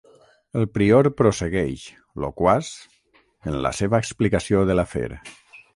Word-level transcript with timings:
El 0.61 0.63
prior 0.77 1.09
prossegueix, 1.19 1.83
loquaç, 2.25 2.73
en 3.53 3.61
la 3.67 3.75
seva 3.83 4.05
explicació 4.07 4.69
de 4.71 4.81
l'afer. 4.81 5.09